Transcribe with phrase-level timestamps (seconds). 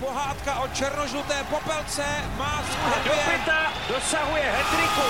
[0.00, 2.04] pohádka o černožluté popelce
[2.36, 5.08] má svůj Do pěta dosahuje hetriku.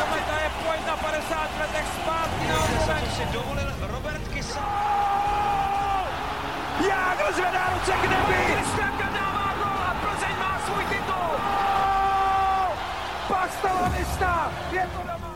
[0.00, 3.10] Kometa je pojď na 50 letech zpátky na omluven.
[3.16, 4.66] si dovolil Robert Kysa.
[6.88, 8.54] Jágr zvedá ruce k nebi.
[8.54, 11.30] Kristianka dává gol a Plzeň má svůj titul.
[13.28, 15.34] Pasta Lavista, je to doma.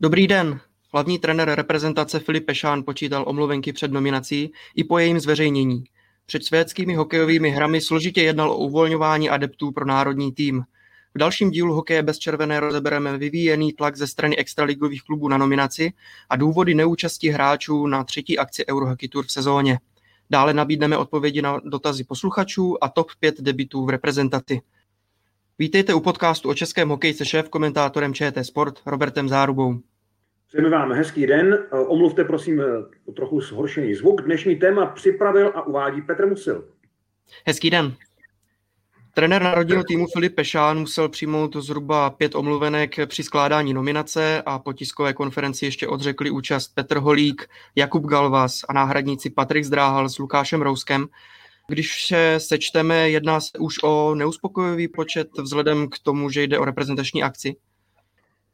[0.00, 0.60] Dobrý den.
[0.92, 5.84] Hlavní trenér reprezentace Filip Pešán počítal omluvenky před nominací i po jejím zveřejnění.
[6.26, 10.62] Před svédskými hokejovými hrami složitě jednal o uvolňování adeptů pro národní tým.
[11.14, 15.92] V dalším dílu Hokeje bez červené rozebereme vyvíjený tlak ze strany extraligových klubů na nominaci
[16.30, 19.78] a důvody neúčasti hráčů na třetí akci Eurohockey Tour v sezóně.
[20.30, 24.60] Dále nabídneme odpovědi na dotazy posluchačů a top 5 debitů v reprezentaci.
[25.58, 29.80] Vítejte u podcastu o českém hokejce šéf komentátorem ČT Sport Robertem Zárubou.
[30.50, 31.58] Přejeme vám hezký den.
[31.86, 32.62] Omluvte prosím
[33.06, 34.22] o trochu zhoršený zvuk.
[34.22, 36.68] Dnešní téma připravil a uvádí Petr Musil.
[37.46, 37.94] Hezký den.
[39.14, 44.72] Trenér národního týmu Filip Pešán musel přijmout zhruba pět omluvenek při skládání nominace a po
[44.72, 50.62] tiskové konferenci ještě odřekli účast Petr Holík, Jakub Galvas a náhradníci Patrik Zdráhal s Lukášem
[50.62, 51.06] Rouskem.
[51.68, 56.64] Když se sečteme, jedná se už o neuspokojivý počet vzhledem k tomu, že jde o
[56.64, 57.56] reprezentační akci?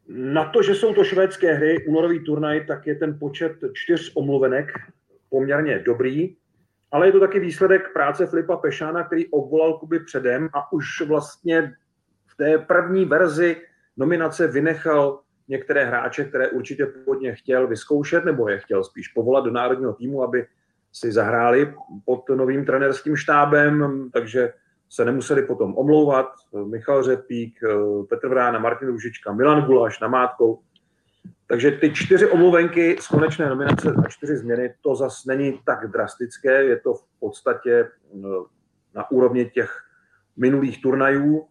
[0.07, 4.71] Na to, že jsou to švédské hry, únorový turnaj, tak je ten počet čtyř omluvenek
[5.29, 6.35] poměrně dobrý,
[6.91, 11.73] ale je to taky výsledek práce Filipa Pešána, který obvolal Kuby předem a už vlastně
[12.27, 13.61] v té první verzi
[13.97, 19.51] nominace vynechal některé hráče, které určitě původně chtěl vyzkoušet, nebo je chtěl spíš povolat do
[19.51, 20.47] národního týmu, aby
[20.91, 21.73] si zahráli
[22.05, 24.53] pod novým trenerským štábem, takže
[24.89, 26.25] se nemuseli potom omlouvat.
[26.65, 27.59] Michal Řepík,
[28.09, 30.59] Petr Vrána, Martin Ružička, Milan Gulaš, Namátkou.
[31.47, 36.63] Takže ty čtyři omluvenky z konečné nominace a čtyři změny, to zas není tak drastické,
[36.63, 37.89] je to v podstatě
[38.95, 39.71] na úrovni těch
[40.37, 41.47] minulých turnajů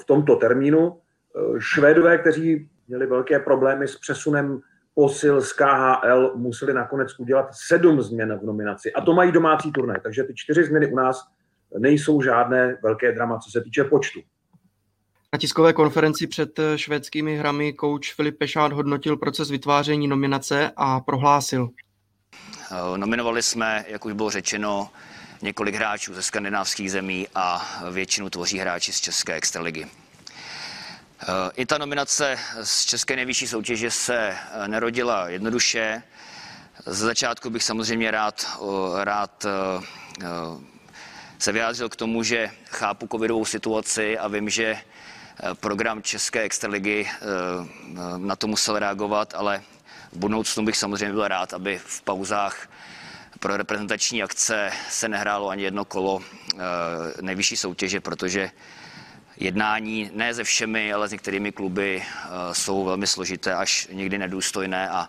[0.00, 1.00] v tomto termínu.
[1.58, 4.60] Švédové, kteří měli velké problémy s přesunem
[4.94, 8.92] posil z KHL, museli nakonec udělat sedm změn v nominaci.
[8.92, 11.28] A to mají domácí turnaj, takže ty čtyři změny u nás
[11.78, 14.20] nejsou žádné velké drama, co se týče počtu.
[15.32, 21.68] Na tiskové konferenci před švédskými hrami kouč Filip Pešát hodnotil proces vytváření nominace a prohlásil.
[22.96, 24.90] Nominovali jsme, jak už bylo řečeno,
[25.42, 29.86] několik hráčů ze skandinávských zemí a většinu tvoří hráči z České extraligy.
[31.56, 34.36] I ta nominace z České nejvyšší soutěže se
[34.66, 36.02] nerodila jednoduše.
[36.86, 38.46] Z začátku bych samozřejmě rád,
[39.02, 39.46] rád
[41.38, 44.76] se vyjádřil k tomu, že chápu covidovou situaci a vím, že
[45.60, 47.10] program České extraligy
[48.16, 49.62] na to musel reagovat, ale
[50.12, 52.70] v budoucnu bych samozřejmě byl rád, aby v pauzách
[53.40, 56.22] pro reprezentační akce se nehrálo ani jedno kolo
[57.20, 58.50] nejvyšší soutěže, protože
[59.36, 62.02] jednání ne se všemi, ale s některými kluby
[62.52, 65.08] jsou velmi složité, až někdy nedůstojné a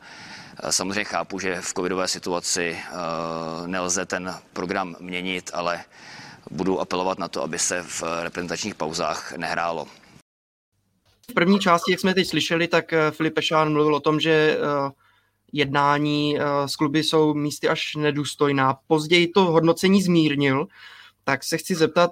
[0.70, 2.80] samozřejmě chápu, že v covidové situaci
[3.66, 5.84] nelze ten program měnit, ale
[6.52, 9.88] budu apelovat na to, aby se v reprezentačních pauzách nehrálo.
[11.32, 14.58] V první části, jak jsme teď slyšeli, tak Filip Pešán mluvil o tom, že
[15.54, 18.78] jednání s kluby jsou místy až nedůstojná.
[18.88, 20.68] Později to hodnocení zmírnil,
[21.24, 22.12] tak se chci zeptat,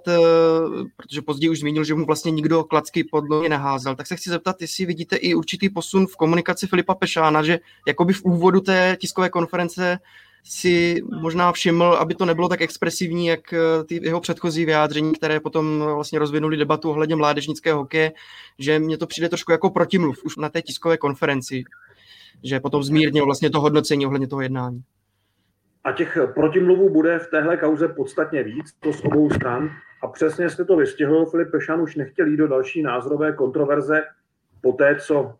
[0.98, 4.30] protože později už zmínil, že mu vlastně nikdo klacky pod nohy neházel, tak se chci
[4.30, 8.98] zeptat, jestli vidíte i určitý posun v komunikaci Filipa Pešána, že jakoby v úvodu té
[9.02, 10.00] tiskové konference
[10.44, 13.40] si možná všiml, aby to nebylo tak expresivní, jak
[13.88, 18.12] ty jeho předchozí vyjádření, které potom vlastně rozvinuli debatu ohledně mládežnického hokeje,
[18.60, 21.64] že mně to přijde trošku jako protimluv už na té tiskové konferenci,
[22.44, 24.84] že potom zmírnil vlastně to hodnocení ohledně toho jednání.
[25.84, 29.70] A těch protimluvů bude v téhle kauze podstatně víc, to z obou stran.
[30.04, 34.04] A přesně jste to vystihl, Filip Pešan už nechtěl jít do další názorové kontroverze
[34.62, 35.34] po té, co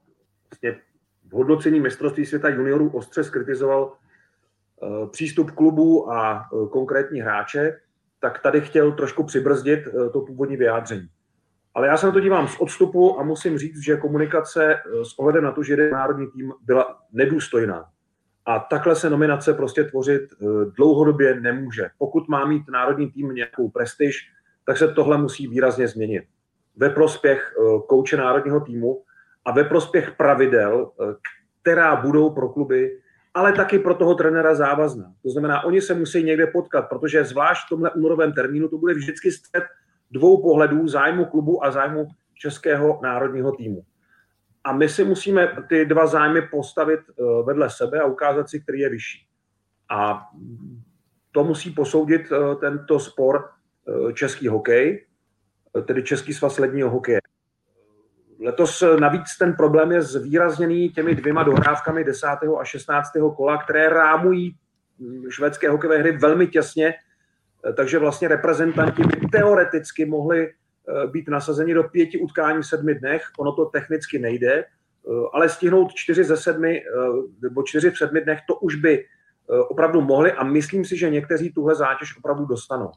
[0.50, 0.82] vlastně
[1.30, 3.94] v hodnocení mistrovství světa juniorů ostře skritizoval
[5.12, 7.80] přístup klubů a konkrétní hráče,
[8.20, 9.80] tak tady chtěl trošku přibrzdit
[10.14, 11.08] to původní vyjádření.
[11.74, 15.44] Ale já se na to dívám z odstupu a musím říct, že komunikace s ohledem
[15.44, 17.86] na to, že jde národní tým, byla nedůstojná.
[18.46, 20.22] A takhle se nominace prostě tvořit
[20.78, 21.90] dlouhodobě nemůže.
[21.98, 24.30] Pokud má mít národní tým nějakou prestiž,
[24.66, 26.24] tak se tohle musí výrazně změnit.
[26.76, 27.56] Ve prospěch
[27.88, 29.04] kouče národního týmu
[29.46, 30.92] a ve prospěch pravidel,
[31.62, 33.00] která budou pro kluby
[33.38, 35.14] ale taky pro toho trenéra závazná.
[35.24, 38.94] To znamená, oni se musí někde potkat, protože zvlášť v tomhle únorovém termínu to bude
[38.94, 39.64] vždycky střed
[40.12, 43.84] dvou pohledů zájmu klubu a zájmu českého národního týmu.
[44.64, 47.00] A my si musíme ty dva zájmy postavit
[47.46, 49.28] vedle sebe a ukázat si, který je vyšší.
[49.90, 50.22] A
[51.32, 52.22] to musí posoudit
[52.60, 53.50] tento spor
[54.14, 55.06] český hokej,
[55.86, 57.20] tedy Český svaz ledního hokeje.
[58.40, 62.28] Letos navíc ten problém je zvýrazněný těmi dvěma dohrávkami 10.
[62.60, 63.10] a 16.
[63.36, 64.56] kola, které rámují
[65.00, 66.94] hm, švédské hokejové hry velmi těsně,
[67.76, 73.24] takže vlastně reprezentanti by teoreticky mohli eh, být nasazeni do pěti utkání v sedmi dnech.
[73.40, 74.66] Ono to technicky nejde, eh,
[75.34, 76.84] ale stihnout čtyři ze sedmi eh,
[77.42, 79.06] nebo čtyři v sedmi dnech, to už by
[79.70, 82.92] opravdu mohli a myslím si, že někteří tuhle zátěž opravdu dostanou.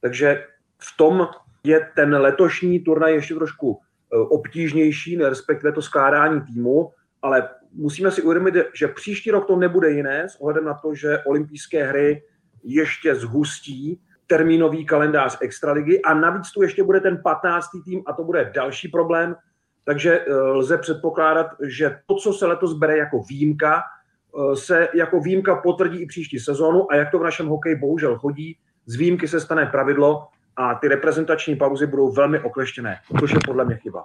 [0.00, 0.44] Takže
[0.78, 1.28] v tom
[1.64, 6.90] je ten letošní turnaj ještě trošku obtížnější, respektive to skládání týmu,
[7.22, 11.18] ale musíme si uvědomit, že příští rok to nebude jiné s ohledem na to, že
[11.26, 12.22] olympijské hry
[12.64, 17.66] ještě zhustí termínový kalendář Extraligy a navíc tu ještě bude ten 15.
[17.84, 19.36] tým a to bude další problém,
[19.84, 25.20] takže eh, lze předpokládat, že to, co se letos bere jako výjimka, eh, se jako
[25.20, 29.28] výjimka potvrdí i příští sezónu a jak to v našem hokeji bohužel chodí, z výjimky
[29.28, 30.28] se stane pravidlo
[30.58, 34.04] a ty reprezentační pauzy budou velmi okleštěné, což je podle mě chyba.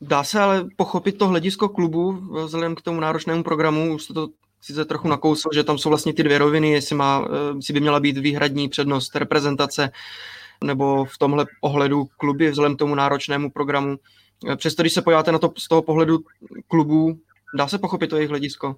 [0.00, 2.12] Dá se ale pochopit to hledisko klubu
[2.44, 4.28] vzhledem k tomu náročnému programu, už jste to
[4.60, 7.80] sice trochu nakousl, že tam jsou vlastně ty dvě roviny, jestli, má, eh, jestli by
[7.80, 9.90] měla být výhradní přednost reprezentace
[10.64, 13.96] nebo v tomhle ohledu kluby vzhledem k tomu náročnému programu.
[14.52, 16.18] Eh, přesto, když se podíváte na to z toho pohledu
[16.68, 17.18] klubů,
[17.54, 18.76] dá se pochopit to jejich hledisko?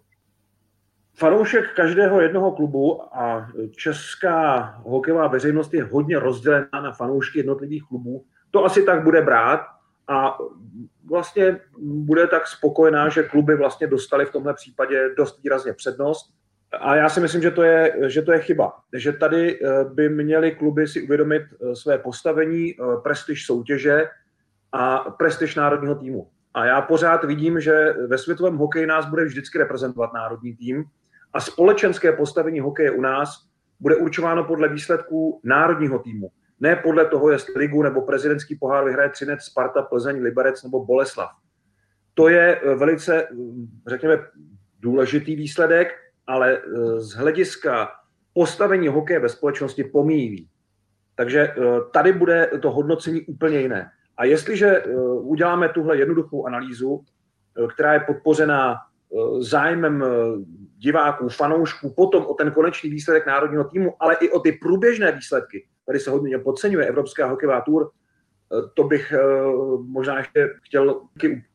[1.14, 8.24] Fanoušek každého jednoho klubu a česká hokejová veřejnost je hodně rozdělená na fanoušky jednotlivých klubů.
[8.50, 9.60] To asi tak bude brát
[10.08, 10.38] a
[11.08, 16.34] vlastně bude tak spokojená, že kluby vlastně dostali v tomhle případě dost výrazně přednost.
[16.80, 18.72] A já si myslím, že to je, že to je chyba.
[18.92, 24.08] Že tady eh, by měly kluby si uvědomit eh, své postavení, eh, prestiž soutěže
[24.72, 26.28] a prestiž národního týmu.
[26.54, 30.84] A já pořád vidím, že ve světovém hokeji nás bude vždycky reprezentovat národní tým
[31.32, 33.46] a společenské postavení hokeje u nás
[33.80, 36.30] bude určováno podle výsledků národního týmu.
[36.60, 41.30] Ne podle toho, jestli ligu nebo prezidentský pohár vyhraje Třinec, Sparta, Plzeň, Liberec nebo Boleslav.
[42.14, 44.18] To je eh, velice, hm, řekněme,
[44.80, 45.88] důležitý výsledek,
[46.26, 47.88] ale eh, z hlediska
[48.34, 50.48] postavení hokeje ve společnosti pomíjí.
[51.14, 51.54] Takže eh,
[51.92, 53.90] tady bude to hodnocení úplně jiné.
[54.16, 54.82] A jestliže
[55.20, 57.04] uděláme tuhle jednoduchou analýzu,
[57.74, 58.76] která je podpořená
[59.38, 60.04] zájmem
[60.82, 65.66] diváků, fanoušků, potom o ten konečný výsledek národního týmu, ale i o ty průběžné výsledky,
[65.86, 69.22] tady se hodně podceňuje Evropská hokejová tour, eh, to bych eh,
[69.86, 71.00] možná ještě chtěl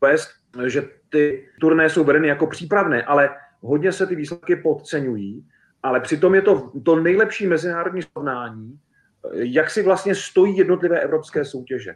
[0.01, 0.30] uvést,
[0.65, 3.30] že ty turné jsou vedeny jako přípravné, ale
[3.62, 5.45] hodně se ty výsledky podceňují,
[5.83, 11.45] ale přitom je to to nejlepší mezinárodní srovnání, eh, jak si vlastně stojí jednotlivé evropské
[11.45, 11.95] soutěže.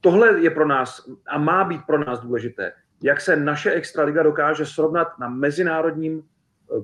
[0.00, 2.72] Tohle je pro nás a má být pro nás důležité,
[3.02, 6.22] jak se naše extraliga dokáže srovnat na mezinárodním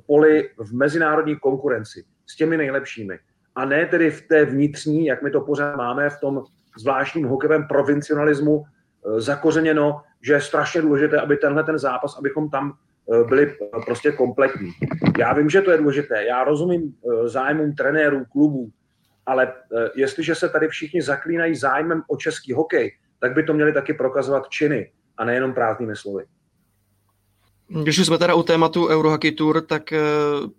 [0.07, 3.19] poli v mezinárodní konkurenci s těmi nejlepšími
[3.59, 6.45] a ne tedy v té vnitřní, jak my to pořád máme v tom
[6.79, 12.73] zvláštním hokejovém provincionalismu eh, zakořeněno, že je strašně důležité, aby tenhle ten zápas, abychom tam
[12.73, 14.71] eh, byli eh, prostě kompletní.
[15.19, 16.95] Já vím, že to je důležité, já rozumím
[17.25, 18.71] zájmům trenérů, klubů,
[19.27, 19.53] ale
[19.95, 24.49] jestliže se tady všichni zaklínají zájmem o český hokej, tak by to měli taky prokazovat
[24.49, 26.25] činy a nejenom prázdnými slovy.
[27.83, 29.93] Když už jsme teda u tématu Eurohockey Tour, tak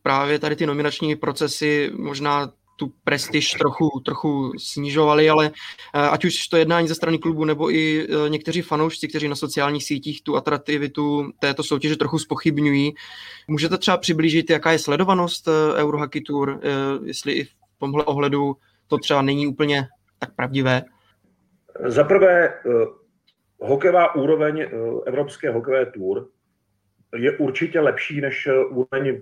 [0.02, 5.52] právě tady ty nominační procesy možná tu prestiž trochu, trochu snižovali, ale
[5.96, 9.36] eh, ať už to jednání ze strany klubu nebo i eh, někteří fanoušci, kteří na
[9.36, 12.94] sociálních sítích tu atraktivitu této soutěže trochu spochybňují.
[13.48, 16.60] Můžete třeba přiblížit, jaká je sledovanost eh, Eurohockey Tour,
[17.04, 18.56] jestli i v tomhle ohledu
[18.88, 19.88] to třeba není úplně
[20.20, 20.84] tak pravdivé?
[21.86, 22.54] Za prvé,
[23.60, 24.68] hokejová úroveň
[25.06, 26.30] Evropské hokejové tour
[27.16, 29.22] je určitě lepší než úroveň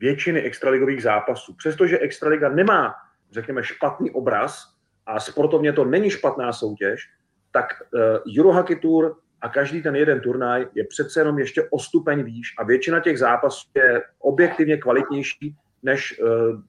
[0.00, 1.54] většiny extraligových zápasů.
[1.54, 2.94] Přestože extraliga nemá,
[3.30, 4.74] řekněme, špatný obraz
[5.06, 7.00] a sportovně to není špatná soutěž,
[7.52, 7.66] tak
[8.38, 12.64] Eurohockey Tour a každý ten jeden turnaj je přece jenom ještě o stupeň výš a
[12.64, 16.20] většina těch zápasů je objektivně kvalitnější než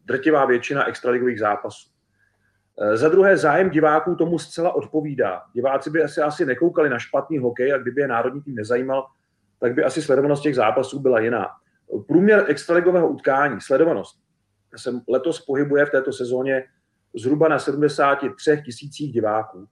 [0.05, 1.90] drtivá většina extraligových zápasů.
[2.75, 5.41] Uh, za druhé, zájem diváků tomu zcela odpovídá.
[5.53, 9.05] Diváci by asi, asi nekoukali na špatný hokej a kdyby je národní tým nezajímal,
[9.59, 11.47] tak by asi sledovanost těch zápasů byla jiná.
[12.07, 14.19] Průměr extraligového utkání, sledovanost,
[14.75, 16.63] se letos pohybuje v této sezóně
[17.15, 19.67] zhruba na 73 tisících diváků.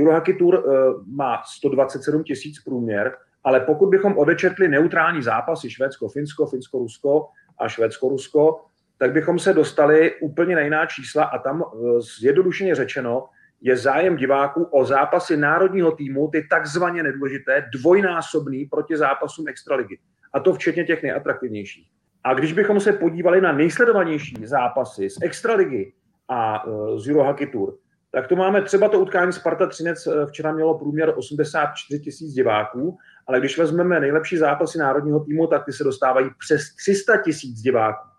[0.00, 7.26] Eurohockey Tour uh, má 127 tisíc průměr, ale pokud bychom odečetli neutrální zápasy Švédsko-Finsko, Finsko-Rusko
[7.58, 8.60] a Švédsko-Rusko,
[9.00, 13.28] tak bychom se dostali úplně na jiná čísla a tam uh, zjednodušeně řečeno
[13.60, 19.98] je zájem diváků o zápasy národního týmu, ty takzvaně nedůležité, dvojnásobný proti zápasům Extraligy.
[20.32, 21.88] A to včetně těch nejatraktivnějších.
[22.24, 25.92] A když bychom se podívali na nejsledovanější zápasy z Extraligy
[26.28, 26.64] a
[26.96, 27.76] z Eurohockey Tour,
[28.12, 33.40] tak to máme třeba to utkání Sparta Třinec včera mělo průměr 84 tisíc diváků, ale
[33.40, 38.09] když vezmeme nejlepší zápasy národního týmu, tak ty se dostávají přes 300 tisíc diváků.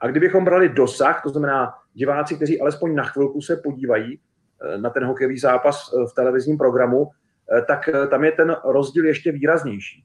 [0.00, 4.20] A kdybychom brali dosah, to znamená diváci, kteří alespoň na chvilku se podívají
[4.62, 7.10] eh, na ten hokejový zápas eh, v televizním programu,
[7.58, 10.04] eh, tak tam je ten rozdíl ještě výraznější.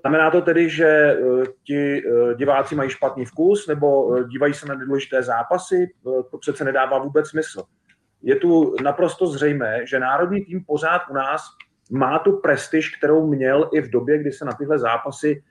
[0.00, 1.16] Znamená to tedy, že
[1.64, 2.02] ti
[2.34, 5.90] diváci mají špatný vkus nebo dívají se na nedůležité zápasy?
[6.30, 7.62] To přece nedává vůbec smysl.
[8.22, 11.42] Je tu naprosto zřejmé, že národní tým pořád u nás
[11.90, 15.42] má tu prestiž, kterou měl i v době, kdy se na tyhle zápasy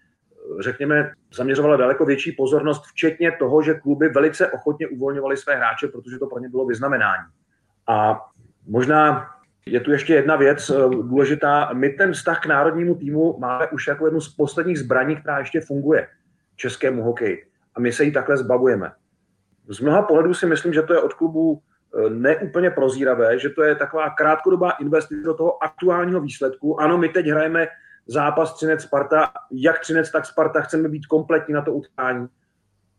[0.59, 6.17] řekněme, zaměřovala daleko větší pozornost, včetně toho, že kluby velice ochotně uvolňovaly své hráče, protože
[6.17, 7.23] to pro ně bylo vyznamenání.
[7.87, 8.21] A
[8.67, 9.27] možná
[9.65, 11.69] je tu ještě jedna věc eh, důležitá.
[11.73, 15.61] My ten vztah k národnímu týmu máme už jako jednu z posledních zbraní, která ještě
[15.61, 16.07] funguje
[16.55, 17.45] českému hokeji.
[17.75, 18.91] A my se jí takhle zbavujeme.
[19.67, 23.63] Z mnoha pohledů si myslím, že to je od klubu eh, neúplně prozíravé, že to
[23.63, 26.81] je taková krátkodobá investice do toho aktuálního výsledku.
[26.81, 27.67] Ano, my teď hrajeme
[28.07, 32.27] zápas Třinec Sparta, jak Třinec, tak Sparta, chceme být kompletní na to utkání.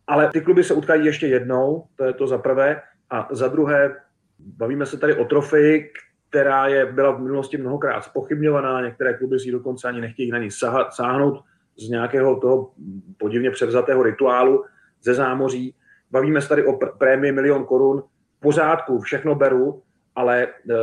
[0.06, 2.82] Ale ty kluby se utkají ještě jednou, to je to za prvé.
[3.10, 3.96] A za druhé,
[4.38, 5.92] bavíme se tady o trofeji,
[6.30, 10.50] která je, byla v minulosti mnohokrát spochybňovaná, některé kluby si dokonce ani nechtějí na ní
[10.90, 11.44] sáhnout
[11.78, 12.72] z nějakého toho
[13.18, 14.64] podivně převzatého rituálu
[15.02, 15.74] ze zámoří.
[16.10, 18.02] Bavíme se tady o prémii milion korun,
[18.36, 19.82] v pořádku, všechno beru,
[20.18, 20.74] ale eh,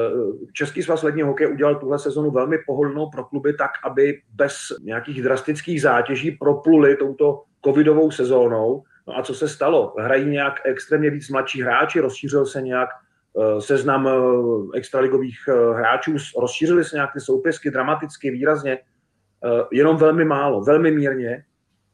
[0.54, 5.22] Český svaz ledního hokeje udělal tuhle sezonu velmi pohodlnou pro kluby tak, aby bez nějakých
[5.22, 8.84] drastických zátěží propluli touto covidovou sezónou.
[9.08, 9.96] No a co se stalo?
[10.00, 15.38] Hrají nějak extrémně víc mladší hráči, rozšířil se nějak eh, seznam eh, extraligových
[15.76, 18.80] hráčů, rozšířily se nějak ty soupisky dramaticky, výrazně,
[19.72, 21.44] jenom velmi málo, velmi mírně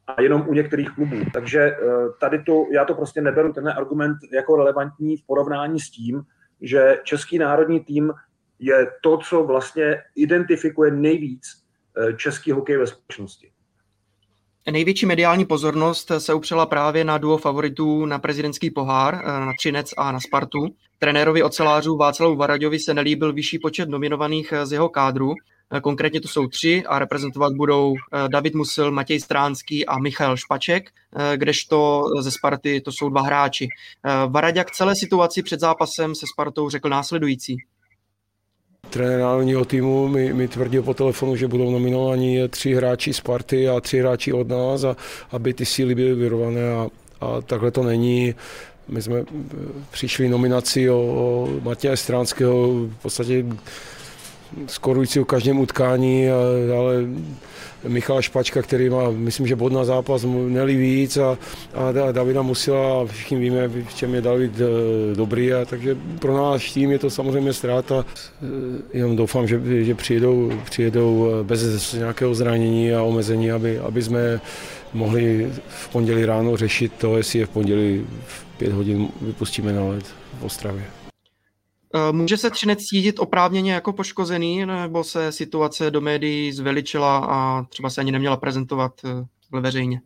[0.07, 1.15] a jenom u některých klubů.
[1.33, 1.75] Takže
[2.19, 6.23] tady to, já to prostě neberu, ten argument jako relevantní v porovnání s tím,
[6.61, 8.11] že český národní tým
[8.59, 11.41] je to, co vlastně identifikuje nejvíc
[11.97, 13.51] eh, český hokej ve společnosti.
[14.71, 19.93] Největší mediální pozornost se upřela právě na duo favoritů na prezidentský pohár, eh, na Třinec
[19.97, 20.67] a na Spartu.
[20.99, 25.33] Trenérovi ocelářů Václavu Varaďovi se nelíbil vyšší počet nominovaných eh, z jeho kádru.
[25.81, 27.95] Konkrétně to jsou tři a reprezentovat budou
[28.27, 30.89] David Musil, Matěj Stránský a Michal Špaček,
[31.35, 33.67] kdežto ze Sparty to jsou dva hráči.
[34.27, 37.57] Varaďak celé situaci před zápasem se Spartou řekl následující
[38.91, 43.69] trenér národního týmu mi, mi tvrdil po telefonu, že budou nominovaní tři hráči z party
[43.69, 44.95] a tři hráči od nás, a,
[45.31, 46.87] aby ty síly byly vyrované a,
[47.21, 48.35] a takhle to není.
[48.87, 49.23] My jsme
[49.91, 53.45] přišli nominaci o, o Matěje Stránského v podstatě
[54.67, 57.05] skorující o každém utkání, ale
[57.87, 61.37] Michal Špačka, který má, myslím, že bod na zápas neli víc a,
[61.73, 66.71] a Davida Musila, všichni víme, v čem je David eh, dobrý, a takže pro náš
[66.71, 68.05] tým je to samozřejmě ztráta.
[68.43, 68.47] Eh,
[68.93, 74.41] jenom doufám, že, že přijedou, přijedou eh, bez nějakého zranění a omezení, aby, aby jsme
[74.93, 79.83] mohli v pondělí ráno řešit to, jestli je v pondělí v pět hodin vypustíme na
[79.83, 80.05] led
[80.39, 81.00] v Ostravě.
[81.95, 87.63] Eh, může se Třinec cítit oprávněně jako poškozený, nebo se situace do médií zveličila a
[87.63, 90.01] třeba se ani neměla prezentovat eh, veřejně?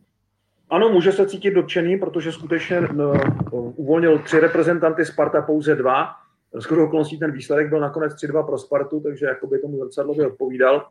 [0.70, 3.12] Ano, může se cítit dotčený, protože skutečně no,
[3.52, 6.08] uvolnil tři reprezentanty, Sparta pouze dva.
[6.54, 10.88] Z okolností ten výsledek byl nakonec 3-2 pro Spartu, takže jakoby tomu zrcadlově odpovídal.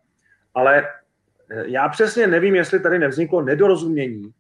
[0.54, 0.88] Ale
[1.66, 4.34] já přesně nevím, jestli tady nevzniklo nedorozumění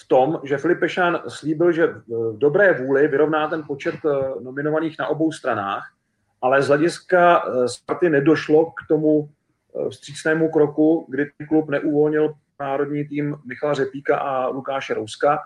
[0.00, 3.94] v tom, že Filip Pešán slíbil, že v dobré vůli vyrovná ten počet
[4.40, 5.97] nominovaných na obou stranách
[6.42, 13.04] ale z hlediska eh, Sparty nedošlo k tomu eh, vstřícnému kroku, kdy klub neuvolnil národní
[13.04, 15.38] tým Michala Řepíka a Lukáše Rouska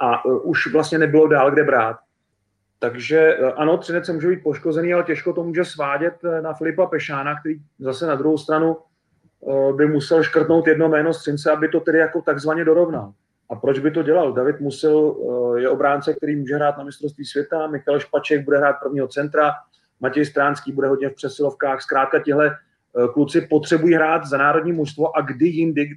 [0.00, 1.96] a eh, už vlastně nebylo dál kde brát.
[2.78, 7.54] Takže ano, Třinec může být poškozený, ale těžko to může svádět na Filipa Pešána, který
[7.78, 8.76] zase na druhou stranu
[9.76, 13.12] by musel škrtnout jedno jméno z Třince, aby to tedy jako takzvaně dorovnal.
[13.50, 14.32] A proč by to dělal?
[14.32, 15.16] David Musil
[15.56, 19.52] je obránce, který může hrát na mistrovství světa, Michal Špaček bude hrát prvního centra,
[20.02, 21.82] Matěj Stránský bude hodně v přesilovkách.
[21.82, 25.88] Zkrátka tihle eh, kluci potřebují hrát za národní mužstvo a kdy jindy,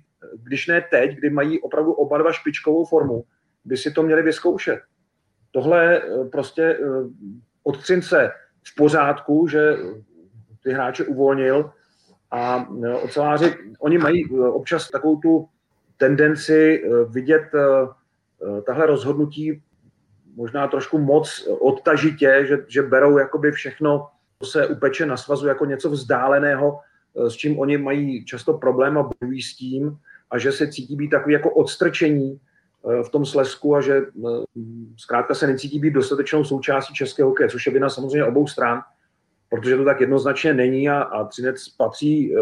[0.44, 3.24] když ne teď, kdy mají opravdu oba dva špičkovou formu,
[3.66, 4.80] by si to měli vyzkoušet.
[5.52, 6.78] Tohle eh, prostě eh,
[7.64, 8.32] od Třince
[8.68, 9.78] v pořádku, že
[10.64, 11.72] ty hráče uvolnil
[12.32, 12.70] a
[13.04, 15.50] oceláři, oni mají občas takovou tu
[15.98, 17.44] tendenci vidět
[18.66, 19.62] tahle rozhodnutí
[20.36, 24.08] možná trošku moc odtažitě, že, že berou jakoby všechno,
[24.40, 28.98] co se upeče na svazu jako něco vzdáleného, eh, s čím oni mají často problém
[28.98, 29.98] a bojují s tím
[30.32, 32.40] a že se cítí být takový jako odstrčení
[33.04, 34.02] v tom Slesku a že
[34.98, 38.82] zkrátka se necítí být dostatečnou součástí českého hokeje, což je vina samozřejmě obou stran,
[39.50, 42.36] protože to tak jednoznačně není a, a Třinec patří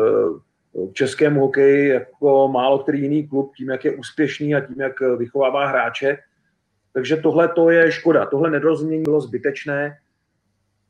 [0.89, 4.99] k českému hokeji jako málo který jiný klub, tím, jak je úspěšný a tím, jak
[5.17, 6.17] vychovává hráče.
[6.93, 8.25] Takže tohle to je škoda.
[8.25, 9.97] Tohle nedorozumění bylo zbytečné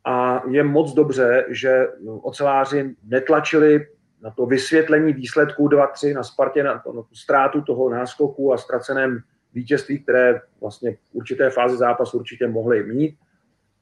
[0.05, 1.87] a je moc dobře, že
[2.21, 3.87] oceláři netlačili
[4.21, 8.57] na to vysvětlení výsledků 2-3 na Spartě, na, to, na tu ztrátu toho náskoku a
[8.57, 9.19] ztraceném
[9.53, 13.15] vítězství, které vlastně v určité fázi zápasu určitě mohli mít,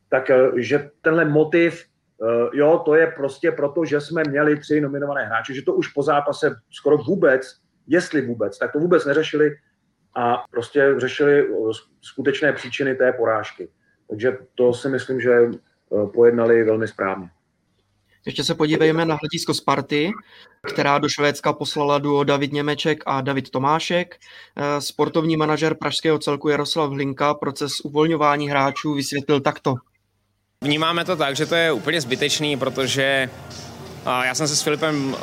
[0.10, 1.86] tak eh, tenhle motiv,
[2.22, 5.88] eh, jo, to je prostě proto, že jsme měli tři nominované hráče, že to už
[5.88, 9.56] po zápase skoro vůbec, jestli vůbec, tak to vůbec neřešili
[10.16, 13.70] a prostě řešili eh, skutečné příčiny té porážky.
[14.10, 15.32] Takže to si myslím, že
[16.14, 17.30] pojednali velmi správně.
[18.26, 20.12] Ještě se podívejme na hledisko Sparty,
[20.74, 24.16] která do Švédska poslala duo David Němeček a David Tomášek.
[24.56, 29.76] Eh, sportovní manažer pražského celku Jaroslav Hlinka proces uvolňování hráčů vysvětlil takto.
[30.64, 33.30] Vnímáme to tak, že to je úplně zbytečný, protože
[34.06, 35.16] já jsem se s Filipem,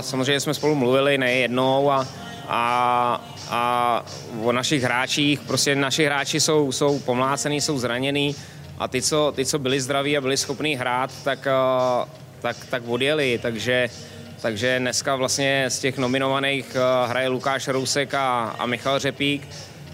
[0.00, 2.06] samozřejmě jsme spolu mluvili nejednou a,
[2.48, 4.04] a, a
[4.42, 8.36] o našich hráčích, prostě naši hráči jsou, jsou pomlácený, jsou zraněný.
[8.78, 11.48] A ty co, ty, co byli zdraví a byli schopní hrát, tak
[12.46, 13.88] tak, tak odjeli, takže,
[14.40, 19.48] takže dneska vlastně z těch nominovaných eh, hraje Lukáš Rousek a, a Michal Řepík,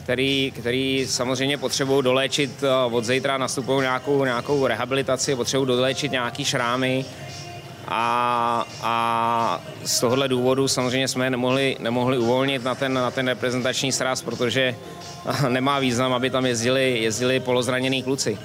[0.05, 6.45] který, který samozřejmě potřebují doléčit eh, od zítra, nastupují nějakou, nějakou rehabilitaci, potřebují doléčit nějaký
[6.45, 7.05] šrámy
[7.95, 13.93] a, a z tohohle důvodu samozřejmě jsme nemohli, nemohli uvolnit na ten, na ten reprezentační
[13.93, 14.75] sraz, protože
[15.49, 18.39] nemá význam, aby tam jezdili, jezdili polozranění kluci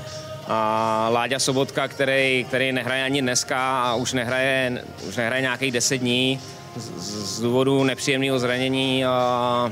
[0.47, 5.97] a Láďa Sobotka, který, který nehraje ani dneska a už nehraje, už nehraje nějakých 10
[5.97, 6.39] dní
[6.75, 6.89] z,
[7.37, 9.71] z důvodu nepříjemného zranění a,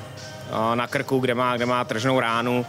[0.52, 2.66] a na krku, kde má, kde má tržnou ránu,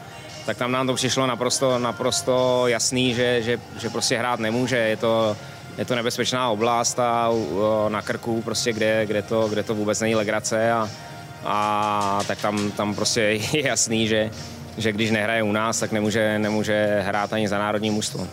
[0.46, 4.76] tak tam nám to přišlo naprosto, naprosto jasný, že, že, že prostě hrát nemůže.
[4.76, 5.36] Je to,
[5.78, 7.30] je to nebezpečná oblast a
[7.88, 10.88] na krku, prostě, kde, kde, to, kde to vůbec není legrace a,
[11.44, 13.20] a tak tam, tam prostě
[13.52, 14.30] je jasný, že,
[14.78, 18.28] že když nehraje u nás, tak nemůže, nemůže hrát ani za národní mužstvo.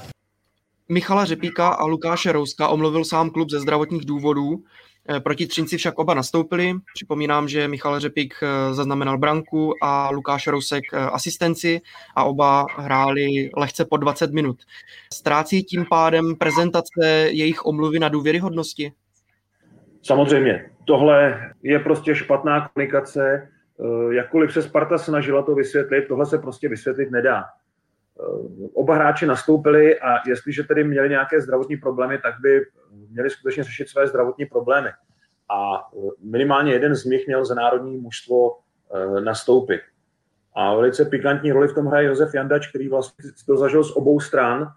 [0.89, 4.63] Michala Řepíka a Lukáše Rouska omluvil sám klub ze zdravotních důvodů.
[5.09, 6.73] Eh, proti Třinci však oba nastoupili.
[6.93, 11.81] Připomínám, že Michal Řepík eh, zaznamenal branku a Lukáš Rousek eh, asistenci
[12.15, 14.57] a oba hráli lehce po 20 minut.
[15.13, 18.91] Ztrácí tím pádem prezentace jejich omluvy na důvěryhodnosti?
[20.03, 20.69] Samozřejmě.
[20.85, 23.49] Tohle je prostě špatná komunikace
[24.11, 27.43] jakkoliv se Sparta snažila to vysvětlit, tohle se prostě vysvětlit nedá.
[28.19, 32.65] Eh, oba hráči nastoupili a jestliže tedy měli nějaké zdravotní problémy, tak by
[33.09, 34.89] měli skutečně řešit své zdravotní problémy.
[35.49, 38.57] A eh, minimálně jeden z nich měl za národní mužstvo
[39.23, 39.81] nastoupit.
[40.55, 44.19] A velice pikantní roli v tom hraje Josef Jandač, který vlastně to zažil z obou
[44.19, 44.71] stran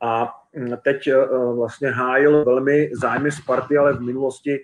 [0.00, 1.08] a hm, teď
[1.54, 4.60] vlastně hájil velmi zájmy Sparty, ale v minulosti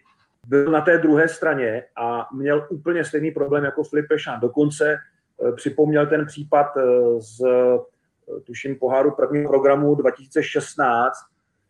[0.47, 4.41] byl na té druhé straně a měl úplně stejný problém jako Filip Pešán.
[4.41, 4.97] Dokonce
[5.49, 6.83] eh, připomněl ten případ eh,
[7.21, 7.79] z, eh,
[8.45, 11.13] tuším, poháru prvního programu 2016,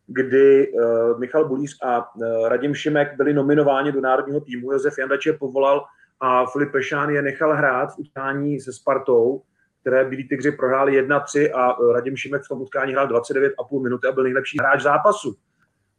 [0.06, 0.72] kdy
[1.18, 2.10] Michal Bulíř a
[2.48, 4.72] Radim Šimek byli nominováni do národního týmu.
[4.72, 5.84] Josef Jandač je povolal
[6.20, 9.42] a Filip Pešán je nechal hrát v utkání se Spartou,
[9.80, 14.12] které byli Tygři prohráli 1-3 a Radim Šimek v tom utkání hrál 29,5 minuty a
[14.12, 15.36] byl nejlepší hráč zápasu.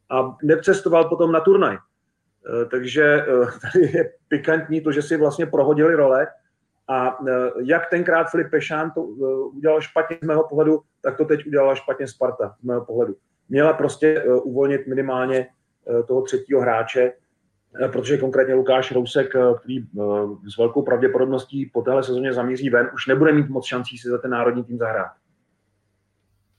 [0.10, 1.76] A nepřestoval potom na turnaj.
[1.76, 3.26] Eh, takže eh,
[3.62, 6.28] tady je pikantní to, že si vlastně prohodili role
[6.92, 9.02] a eh, jak tenkrát Filip Pešán to
[9.54, 13.16] udělal špatně z mého pohledu, tak to teď udělala špatně Sparta z mého pohledu.
[13.50, 15.48] Měla prostě uvolnit minimálně
[16.08, 17.14] toho třetího hráče,
[17.92, 19.88] protože konkrétně Lukáš Rousek, který
[20.54, 24.18] s velkou pravděpodobností po téhle sezóně zamíří ven, už nebude mít moc šancí si za
[24.18, 25.12] ten národní tým zahrát.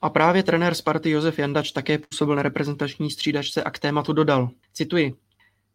[0.02, 4.48] A právě trenér Sparty Josef Jandač také působil na reprezentační střídačce a k tématu dodal.
[4.72, 5.14] Cituji.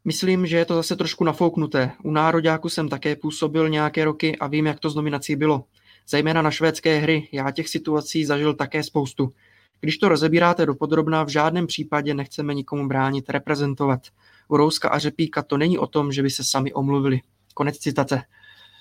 [0.08, 1.92] Myslím, že je to zase trošku nafouknuté.
[2.04, 5.64] U nároďáku jsem také působil nějaké roky a vím, jak to z nominací bylo.
[6.10, 9.34] Zejména na švédské hry, já těch situací zažil také spoustu.
[9.82, 14.00] Když to rozebíráte dopodrobna, v žádném případě nechceme nikomu bránit reprezentovat.
[14.48, 17.22] U Rouska a Řepíka to není o tom, že by se sami omluvili.
[17.54, 18.22] Konec citace.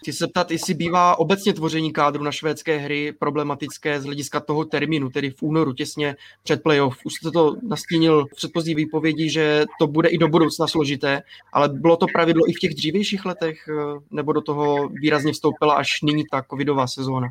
[0.07, 4.65] Chci se ptat, jestli bývá obecně tvoření kádru na švédské hry problematické z hlediska toho
[4.65, 6.99] termínu, tedy v únoru, těsně před playoff.
[7.05, 11.69] Už jste to nastínil v předchozí výpovědi, že to bude i do budoucna složité, ale
[11.69, 15.89] bylo to pravidlo i v těch dřívějších letech, eh, nebo do toho výrazně vstoupila až
[16.03, 17.29] nyní ta covidová sezóna?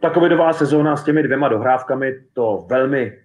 [0.00, 3.18] Ta covidová sezóna s těmi dvěma dohrávkami to velmi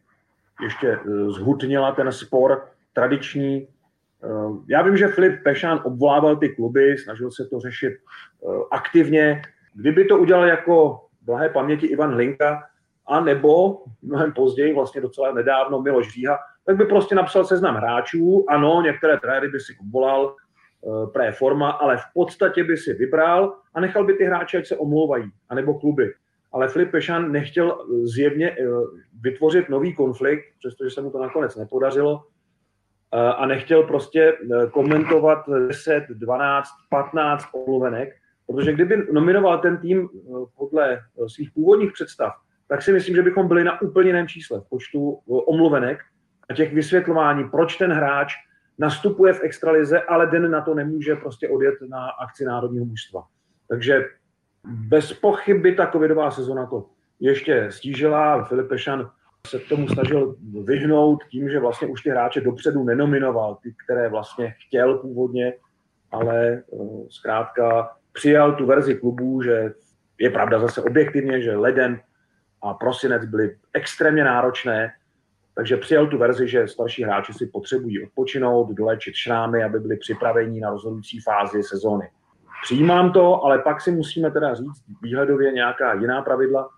[0.64, 3.68] ještě eh, zhutnila ten spor tradiční
[4.68, 9.42] já vím, že Filip Pešán obvolával ty kluby, snažil se to řešit eh, aktivně.
[9.74, 12.64] Kdyby to udělal jako blahé paměti Ivan Hlinka,
[13.08, 18.46] a nebo mnohem později, vlastně docela nedávno Miloš Říha, tak by prostě napsal seznam hráčů,
[18.50, 23.56] ano, některé trenéry by si volal, eh, pré forma, ale v podstatě by si vybral
[23.74, 26.14] a nechal by ty hráče, ať se omlouvají, anebo kluby.
[26.54, 28.66] Ale Filip Pešan nechtěl zjevně eh,
[29.22, 32.41] vytvořit nový konflikt, přestože se mu to nakonec nepodařilo, eh,
[33.12, 34.34] a nechtěl prostě
[34.72, 38.16] komentovat 10, 12, 15 omluvenek,
[38.48, 40.10] protože kdyby nominoval ten tým
[40.58, 42.34] podle svých původních představ,
[42.68, 46.00] tak si myslím, že bychom byli na úplně jiném čísle v počtu omluvenek
[46.50, 48.34] a těch vysvětlování, proč ten hráč
[48.78, 53.24] nastupuje v extralize, ale den na to nemůže prostě odjet na akci národního mužstva.
[53.68, 54.06] Takže
[54.66, 56.86] bez pochyby ta covidová sezona to
[57.20, 58.44] ještě stížila.
[58.44, 59.10] Filip Pešan
[59.48, 64.56] se tomu snažil vyhnout tím, že vlastně už ty hráče dopředu nenominoval, ty, které vlastně
[64.68, 65.54] chtěl původně,
[66.12, 66.64] ale eh,
[67.10, 69.74] zkrátka přijal tu verzi klubů, že
[70.20, 72.00] je pravda zase objektivně, že leden
[72.64, 74.92] a prosinec byly extrémně náročné,
[75.56, 80.60] takže přijal tu verzi, že starší hráči si potřebují odpočinout, dolečit šrámy, aby byli připraveni
[80.60, 82.10] na rozhodující fázi sezóny.
[82.64, 86.70] Přijímám to, ale pak si musíme teda říct výhledově nějaká jiná pravidla,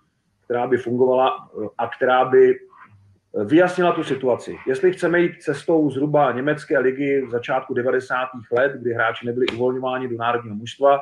[0.46, 4.58] která by fungovala eh, a která by eh, vyjasnila tu situaci.
[4.68, 8.16] Jestli chceme jít cestou zhruba německé ligy v začátku 90.
[8.52, 11.00] let, kdy hráči nebyli uvolňováni do národního mužstva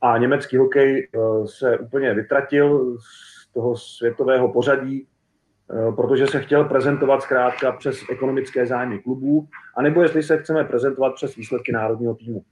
[0.00, 5.06] a německý hokej eh, se úplně vytratil z toho světového pořadí,
[5.96, 11.36] protože se chtěl prezentovat zkrátka přes ekonomické zájmy klubů, anebo jestli se chceme prezentovat přes
[11.36, 12.44] výsledky národního týmu.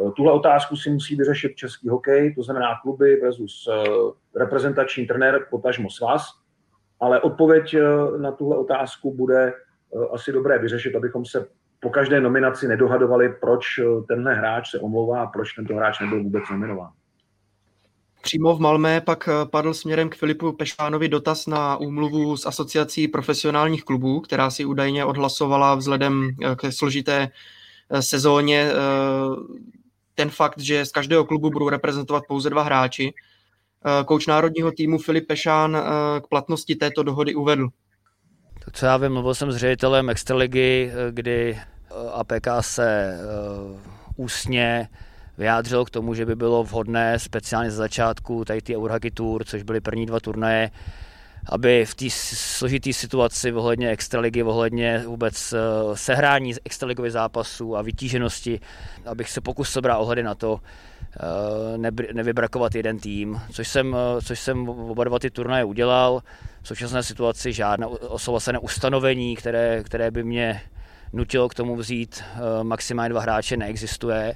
[0.00, 5.46] Eh, tuhle otázku si musí vyřešit český hokej, to znamená kluby versus eh, reprezentační trenér,
[5.50, 6.22] potažmo svaz,
[7.00, 7.76] ale odpověď
[8.18, 9.52] na tuhle otázku bude
[10.12, 11.46] asi dobré vyřešit, abychom se
[11.80, 13.64] po každé nominaci nedohadovali, proč
[14.08, 16.90] tenhle hráč se omlouvá a proč tento hráč nebyl vůbec nominován.
[18.22, 23.08] Přímo v Malmé pak eh, padl směrem k Filipu Pešánovi dotaz na úmluvu s asociací
[23.08, 27.28] profesionálních klubů, která si údajně odhlasovala vzhledem eh, k složité
[27.90, 28.70] eh, sezóně
[30.18, 33.14] ten fakt, že z každého klubu budou reprezentovat pouze dva hráči.
[34.04, 35.76] Kouč národního týmu Filip Pešán
[36.20, 37.68] k platnosti této dohody uvedl.
[38.64, 41.58] Tak co já vím, mluvil jsem s ředitelem Extraligy, kdy
[42.12, 43.18] APK se
[44.16, 44.88] ústně
[45.38, 49.62] vyjádřil k tomu, že by bylo vhodné speciálně za začátku tady ty Eurohockey Tour, což
[49.62, 50.70] byly první dva turnaje,
[51.46, 55.58] aby v té složité situaci ohledně extraligy, ohledně vůbec eh,
[55.96, 58.60] sehrání extraligových zápasů a vytíženosti,
[59.06, 60.60] abych se pokusil brát ohledy na to,
[61.20, 66.22] eh, nevybrakovat jeden tým, což jsem, eh, což jsem oba dva ty turnaje udělal.
[66.62, 70.60] V současné situaci žádné osouhlasené ustanovení, které, které by mě
[71.12, 72.24] nutilo k tomu vzít
[72.62, 74.34] maximálně dva hráče, neexistuje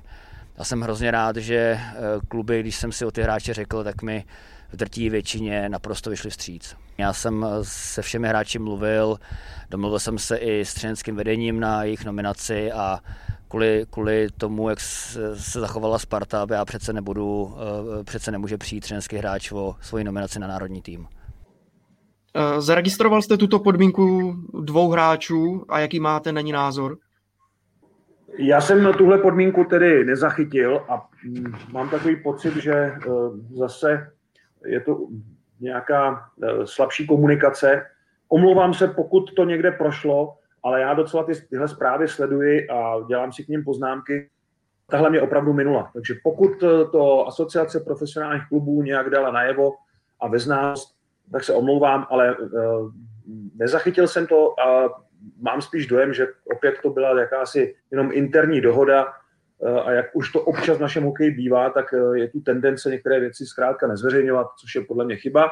[0.59, 1.81] já jsem hrozně rád, že
[2.29, 4.25] kluby, když jsem si o ty hráče řekl, tak mi
[4.73, 6.77] v drtí většině naprosto vyšli vstříc.
[6.99, 9.19] Já jsem eh, se všemi hráči mluvil,
[9.71, 12.99] domluvil jsem se i s třenským vedením na jejich nominaci a
[13.49, 17.55] kvůli, kvůli tomu, jak se zachovala Sparta, já přece nebudu,
[18.01, 21.07] eh, přece nemůže přijít třenský hráč o svoji nominaci na národní tým.
[22.59, 26.99] Zaregistroval jste tuto podmínku dvou hráčů a jaký máte na ní názor?
[28.39, 32.99] Já jsem tuhle podmínku tedy nezachytil a mm, mám takový pocit, že eh,
[33.59, 34.13] zase
[34.65, 34.99] je to
[35.61, 37.87] nějaká eh, slabší komunikace.
[38.29, 43.33] Omlouvám se, pokud to někde prošlo, ale já docela ty, tyhle zprávy sleduji a dělám
[43.33, 44.31] si k ním poznámky.
[44.91, 45.91] Tahle mě opravdu minula.
[45.93, 46.51] Takže pokud
[46.93, 49.73] to asociace profesionálních klubů nějak dala najevo
[50.21, 50.95] a ve znalost,
[51.33, 52.93] tak se omlouvám, ale uh,
[53.55, 54.89] nezachytil jsem to a
[55.41, 59.13] mám spíš dojem, že opět to byla jakási jenom interní dohoda eh,
[59.69, 63.21] a jak už to občas v našem hokeji bývá, tak eh, je tu tendence některé
[63.21, 65.49] věci zkrátka nezveřejňovat, což je podle mě chyba.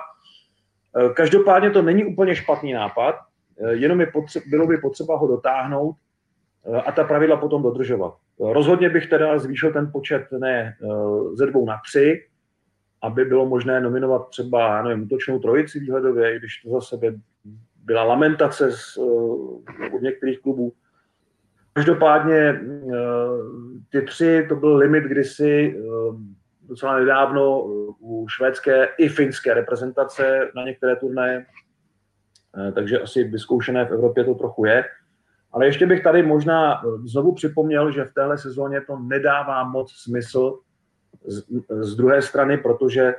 [0.97, 3.15] Eh, každopádně to není úplně špatný nápad,
[3.71, 5.97] jenom je potře- bylo by potřeba ho dotáhnout
[6.87, 8.15] a ta pravidla potom dodržovat.
[8.39, 10.77] Rozhodně bych teda zvýšil ten počet ne
[11.35, 12.27] ze dvou na tři,
[13.03, 17.13] aby bylo možné nominovat třeba, já nevím, útočnou trojici výhledově, když to za sebe
[17.85, 18.97] byla lamentace z,
[19.95, 20.73] od některých klubů.
[21.81, 22.93] Každopádně uh,
[23.91, 26.17] ty tři, to byl limit kdysi uh,
[26.69, 27.65] docela nedávno
[28.01, 31.47] u švédské i finské reprezentace na některé turnaje,
[32.75, 34.85] takže asi vyzkoušené v Evropě to trochu je.
[35.53, 40.59] Ale ještě bych tady možná znovu připomněl, že v téhle sezóně to nedává moc smysl
[41.27, 41.43] z,
[41.81, 43.15] z druhé strany, protože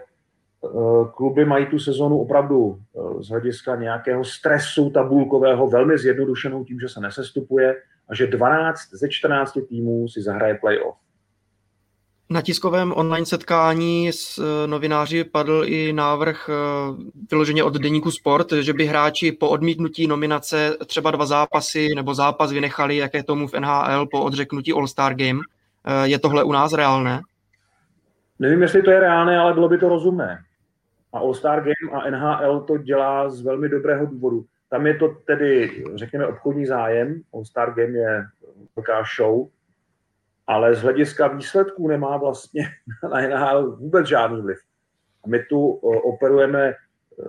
[0.66, 6.80] Eh, kluby mají tu sezonu opravdu eh, z hlediska nějakého stresu tabulkového velmi zjednodušenou tím,
[6.80, 7.76] že se nesestupuje
[8.12, 10.98] a že 12 ze 14 týmů si zahraje playoff.
[12.30, 16.54] Na tiskovém online setkání s eh, novináři padl i návrh eh,
[17.32, 22.52] vyloženě od deníku Sport, že by hráči po odmítnutí nominace třeba dva zápasy nebo zápas
[22.52, 25.40] vynechali, jak je tomu v NHL po odřeknutí All-Star Game.
[25.86, 27.22] Eh, je tohle u nás reálné?
[28.40, 30.40] Nevím, jestli to je reálné, ale bylo by to rozumné.
[31.14, 34.46] A All-Star Game a NHL to dělá z velmi dobrého důvodu.
[34.72, 37.22] Tam je to tedy, řekněme, obchodní zájem.
[37.34, 38.24] All-Star Game je
[38.76, 39.48] velká show,
[40.48, 42.68] ale z hlediska výsledků nemá vlastně
[43.04, 44.58] na NHL vůbec žádný vliv.
[45.24, 45.70] A my tu
[46.14, 46.76] operujeme e,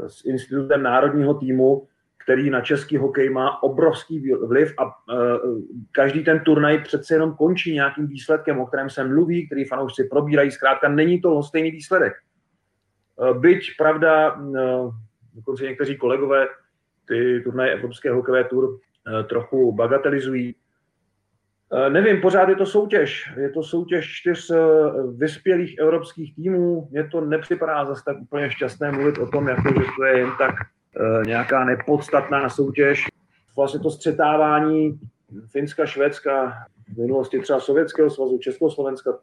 [0.09, 1.87] s institutem národního týmu,
[2.25, 4.91] který na český hokej má obrovský vliv a e,
[5.93, 10.51] každý ten turnaj přece jenom končí nějakým výsledkem, o kterém se mluví, který fanoušci probírají.
[10.51, 12.13] Zkrátka není to stejný výsledek.
[12.13, 14.41] E, byť, pravda,
[15.35, 16.47] dokonce někteří kolegové
[17.09, 18.79] ty turnaje Evropské hokejové tur
[19.29, 20.55] trochu bagatelizují,
[21.75, 23.33] Eh, nevím, pořád je to soutěž.
[23.37, 24.59] Je to soutěž čtyř eh,
[25.17, 26.89] vyspělých evropských týmů.
[26.91, 30.31] Mně to nepřipadá zase tak úplně šťastné mluvit o tom, jako, že to je jen
[30.39, 30.55] tak
[30.97, 33.07] eh, nějaká nepodstatná soutěž.
[33.57, 35.01] Vlastně to střetávání
[35.51, 36.53] Finska, Švédska,
[36.95, 39.19] v minulosti třeba Sovětského svazu, Československa,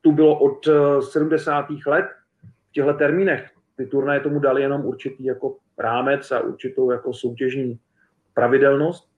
[0.00, 0.68] tu bylo od
[1.00, 1.66] 70.
[1.86, 2.06] let
[2.68, 3.50] v těchto termínech.
[3.80, 7.78] Ty turnaje tomu dali jenom určitý jako rámec a určitou jako soutěžní
[8.34, 9.08] pravidelnost.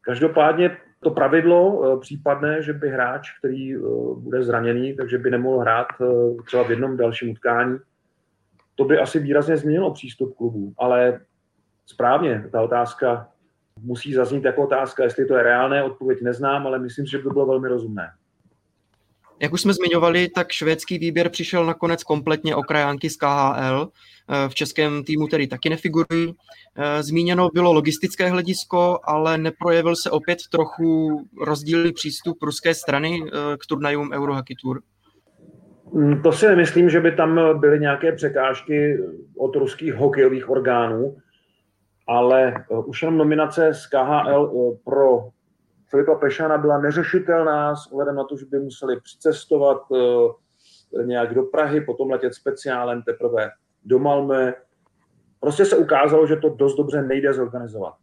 [0.00, 3.78] Každopádně to pravidlo eh, případné, že by hráč, který eh,
[4.16, 6.04] bude zraněný, takže by nemohl hrát eh,
[6.46, 7.78] třeba v jednom dalším utkání,
[8.74, 10.72] to by asi výrazně změnilo přístup klubů.
[10.78, 11.20] Ale
[11.86, 13.28] správně, ta otázka
[13.80, 17.46] musí zaznít jako otázka, jestli to je reálné, odpověď neznám, ale myslím, že by bylo
[17.46, 18.10] velmi rozumné.
[19.40, 23.88] Jak už jsme zmiňovali, tak švédský výběr přišel nakonec kompletně o krajánky z KHL.
[24.28, 26.34] Eh, v českém týmu tedy taky nefigurují.
[26.76, 33.56] Eh, zmíněno bylo logistické hledisko, ale neprojevil se opět trochu rozdílný přístup ruské strany eh,
[33.56, 34.80] k turnajům Eurohockey Tour?
[35.92, 38.98] Mm, to si nemyslím, že by tam byly nějaké překážky
[39.38, 41.16] od ruských hokejových orgánů,
[42.06, 45.28] ale už jenom nominace z KHL pro
[45.94, 49.82] Filipa Pešana byla neřešitelná s ohledem na to, že by museli přicestovat
[51.04, 53.50] nějak do Prahy, potom letět speciálem teprve
[53.84, 54.52] do Malmö.
[55.40, 57.94] Prostě se ukázalo, že to dost dobře nejde zorganizovat.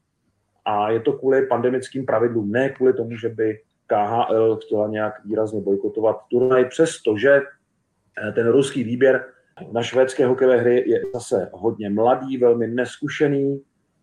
[0.65, 5.61] A je to kvůli pandemickým pravidlům, ne kvůli tomu, že by KHL chtěla nějak výrazně
[5.61, 9.25] bojkotovat turnaj, přestože eh, ten ruský výběr
[9.71, 13.61] na švédské hokejové hry je zase hodně mladý, velmi neskušený,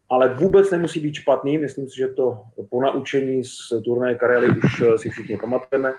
[0.09, 1.59] ale vůbec nemusí být špatný.
[1.59, 5.95] Myslím si, že to po naučení z turnaje Karely už eh, si všichni pamatujeme.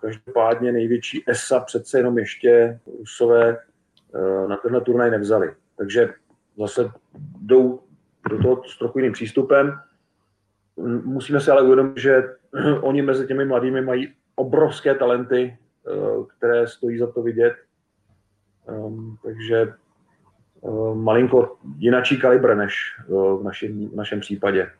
[0.00, 3.58] Každopádně největší ESA přece jenom ještě Rusové
[4.14, 5.54] Eh, na tenhle turnaj nevzali.
[5.76, 6.14] Takže
[6.58, 6.90] zase
[7.40, 7.80] jdou
[8.30, 9.78] do toho s trochu jiným přístupem.
[11.04, 12.22] Musíme si ale uvědomit, že
[12.80, 17.54] oni mezi těmi mladými mají obrovské talenty, eh, které stojí za to vidět.
[18.68, 19.74] Ehm, takže
[20.94, 22.74] malinko jinačí kalibr než
[23.08, 24.70] v našem, v našem případě.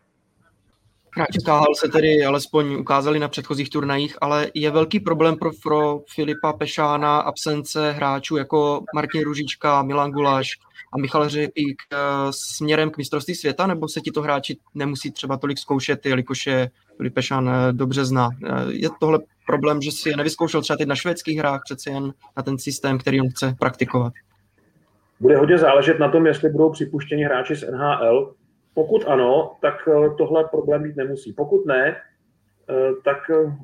[1.44, 6.52] KHL se tedy alespoň ukázali na předchozích turnajích, ale je velký problém pro, pro Filipa
[6.52, 10.48] Pešána absence hráčů jako Martin Ružička, Milan Guláš
[10.92, 11.96] a Michal Řepík eh,
[12.30, 16.70] směrem k mistrovství světa, nebo se ti to hráči nemusí třeba tolik zkoušet, jelikož je
[16.96, 18.28] Filip Pešán eh, dobře zná.
[18.44, 22.14] Eh, je tohle problém, že si je nevyzkoušel třeba teď na švédských hrách, přece jen
[22.36, 24.12] na ten systém, který on chce praktikovat?
[25.20, 28.34] Bude hodně záležet na tom, jestli budou připuštěni hráči z NHL,
[28.74, 31.32] pokud ano, tak eh, tohle problém být nemusí.
[31.32, 33.56] Pokud ne, eh, tak eh,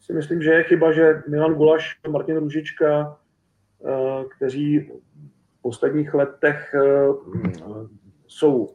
[0.00, 3.16] si myslím, že je chyba, že Milan Gulaš Martin Ružička,
[4.36, 6.74] kteří v posledních letech
[8.26, 8.74] jsou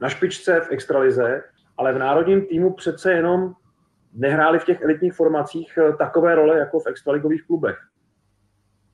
[0.00, 1.42] na špičce v extralize,
[1.76, 3.54] ale v národním týmu přece jenom
[4.12, 7.78] nehráli v těch elitních formacích takové role jako v extraligových klubech.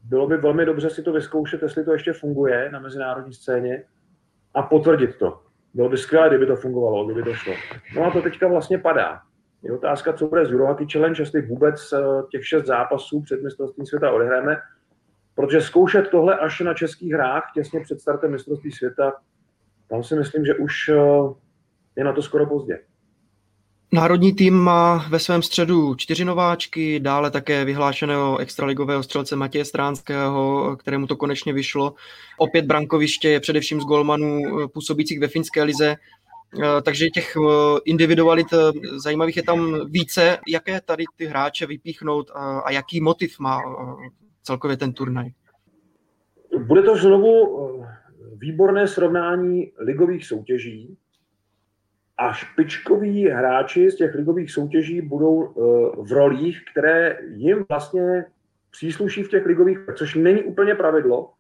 [0.09, 3.85] Bylo by velmi dobře si to vyzkoušet, jestli to ještě funguje na mezinárodní scéně
[4.55, 5.41] a potvrdit to.
[5.75, 7.53] Bylo by skvělé, kdyby to fungovalo, kdyby to šlo.
[7.97, 9.21] No a to teďka vlastně padá.
[9.63, 11.99] Je otázka, co bude z Eurohockey Challenge, jestli vůbec eh,
[12.31, 14.57] těch šest zápasů před mistrovstvím světa odehráme,
[15.35, 19.13] protože zkoušet tohle až na českých hrách těsně před startem mistrovství světa,
[19.89, 20.95] tam si myslím, že už eh,
[21.97, 22.81] je na to skoro pozdě.
[23.93, 30.77] Národní tým má ve svém středu čtyři nováčky, dále také vyhlášeného extraligového střelce Matěje Stránského,
[30.77, 31.95] kterému to konečně vyšlo.
[32.39, 37.79] Opět brankoviště je především z golmanů eh, působících ve finské lize, eh, takže těch eh,
[37.85, 38.47] individualit
[39.05, 40.39] zajímavých je tam více.
[40.49, 42.31] Jaké tady ty hráče vypíchnout
[42.65, 43.61] a jaký motiv má
[44.43, 45.31] celkově ten turnaj?
[46.67, 47.59] Bude to znovu
[48.37, 50.97] výborné srovnání ligových soutěží,
[52.19, 55.53] a špičkoví hráči z těch ligových soutěží budou eh,
[56.03, 58.25] v rolích, které jim vlastně
[58.71, 61.33] přísluší v těch ligových, což není úplně pravidlo.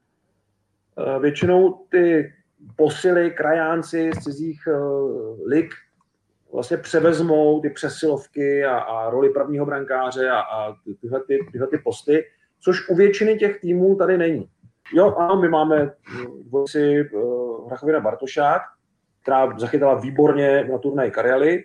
[0.98, 2.32] Eh, většinou ty
[2.76, 5.70] posily, krajánci z cizích uh, lig
[6.52, 11.78] vlastně převezmou ty přesilovky a, a roli prvního brankáře a, a tyhle, ty, tyhle ty
[11.78, 12.24] posty,
[12.60, 14.50] což u většiny těch týmů tady není.
[14.94, 15.90] Jo, ano, my máme
[16.42, 18.62] dvojici uh, Hrachovina Bartošák,
[19.28, 21.64] která zachytala výborně na turnaj Karely,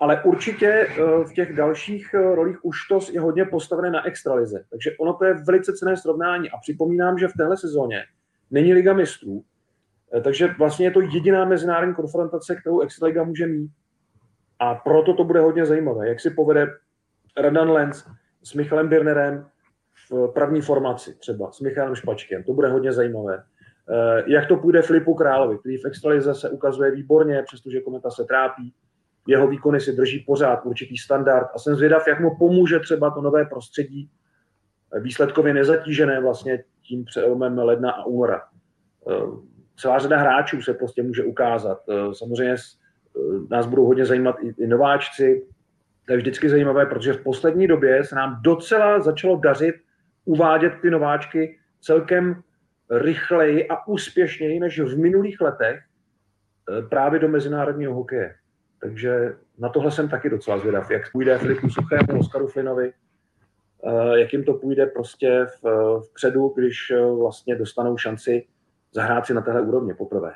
[0.00, 4.64] ale určitě uh, v těch dalších uh, rolích už to je hodně postavené na extralize.
[4.70, 6.50] Takže ono to je velice cené srovnání.
[6.50, 8.04] A připomínám, že v téhle sezóně
[8.50, 9.44] není Liga mistrů,
[10.24, 13.70] takže vlastně je to jediná mezinárodní konfrontace, kterou Extraliga může mít.
[14.58, 16.66] A proto to bude hodně zajímavé, jak si povede
[17.36, 18.06] Radan Lenz
[18.42, 19.46] s Michalem Birnerem
[20.10, 22.42] v první formaci třeba, s Michalem Špačkem.
[22.42, 23.44] To bude hodně zajímavé.
[23.90, 28.24] Eh, jak to půjde Filipu Královi, který v extralize se ukazuje výborně, přestože kometa se
[28.24, 28.74] trápí.
[29.26, 33.20] Jeho výkony si drží pořád určitý standard a jsem zvědav, jak mu pomůže třeba to
[33.20, 34.10] nové prostředí,
[34.96, 38.42] eh, výsledkově nezatížené vlastně tím přelomem ledna a února.
[39.10, 39.12] Eh,
[39.76, 41.78] celá řada hráčů se prostě může ukázat.
[42.12, 42.56] Samozřejmě
[43.50, 45.46] nás budou hodně zajímat i nováčci.
[46.06, 49.74] To je vždycky zajímavé, protože v poslední době se nám docela začalo dařit
[50.24, 52.42] uvádět ty nováčky celkem
[52.92, 58.34] rychleji a úspěšněji než v minulých letech eh, právě do mezinárodního hokeje.
[58.80, 62.92] Takže na tohle jsem taky docela zvědav, jak půjde Filipu Suchému, Oskaru Flinovi,
[63.84, 68.46] eh, jak jim to půjde prostě v, vpředu, když eh, vlastně dostanou šanci
[68.92, 70.34] zahrát si na téhle úrovni poprvé.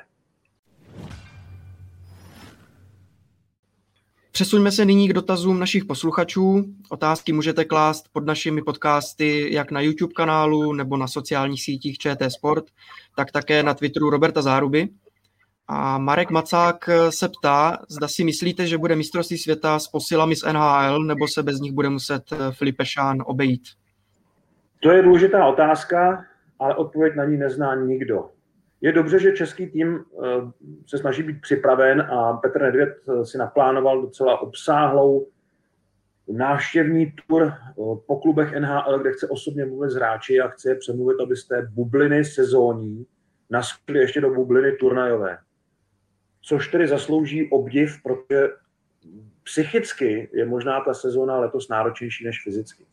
[4.37, 6.65] Přesuňme se nyní k dotazům našich posluchačů.
[6.89, 12.31] Otázky můžete klást pod našimi podcasty jak na YouTube kanálu nebo na sociálních sítích ČT
[12.31, 12.65] Sport,
[13.15, 14.89] tak také na Twitteru Roberta Záruby.
[15.67, 20.43] A Marek Macák se ptá, zda si myslíte, že bude mistrovství světa s posilami z
[20.53, 23.63] NHL, nebo se bez nich bude muset Filipe Šán obejít?
[24.83, 26.25] To je důležitá otázka,
[26.59, 28.29] ale odpověď na ní nezná nikdo.
[28.81, 30.27] Je dobře, že český tým eh,
[30.87, 35.27] se snaží být připraven a Petr Nedvěd eh, si naplánoval docela obsáhlou
[36.27, 37.73] návštěvní tur eh,
[38.07, 41.47] po klubech NHL, kde chce osobně mluvit s hráči a chce je přemluvit, aby z
[41.47, 43.05] té bubliny sezóní
[43.49, 45.37] naskli ještě do bubliny turnajové.
[46.41, 48.49] Což tedy zaslouží obdiv, protože
[49.43, 52.85] psychicky je možná ta sezóna letos náročnější než fyzicky.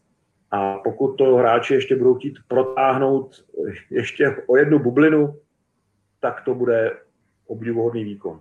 [0.51, 3.44] A pokud to hráči ještě budou chtít protáhnout
[3.90, 5.35] ještě o jednu bublinu,
[6.25, 6.97] tak to bude
[7.47, 8.41] obdivuhodný výkon.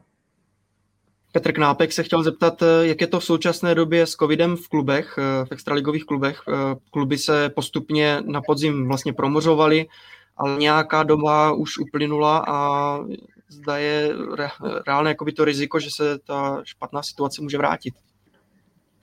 [1.32, 4.68] Petr Knápek se chtěl zeptat, eh, jak je to v současné době s covidem v
[4.68, 6.42] klubech, eh, v extraligových klubech.
[6.48, 6.54] Eh,
[6.92, 9.86] kluby se postupně na podzim vlastně promořovaly,
[10.38, 12.58] ale nějaká doba už uplynula a
[13.48, 14.10] zda je
[14.88, 17.94] reálné jakoby to riziko, že se ta špatná situace může vrátit.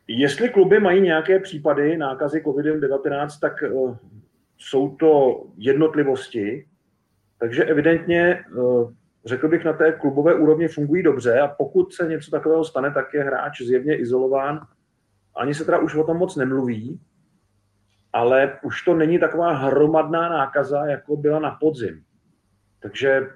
[0.08, 3.52] Jestli kluby mají nějaké případy nákazy COVID-19, tak
[4.58, 6.69] jsou to jednotlivosti,
[7.40, 12.30] takže evidentně eh, řekl bych, na té klubové úrovni fungují dobře a pokud se něco
[12.30, 14.66] takového stane, tak je hráč zjevně izolován.
[15.36, 17.00] Ani se teda už o tom moc nemluví,
[18.12, 22.02] ale už to není taková hromadná nákaza, jako byla na podzim.
[22.80, 23.28] Takže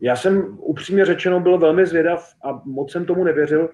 [0.00, 3.68] já jsem upřímně řečeno byl velmi zvědav a moc jsem tomu nevěřil,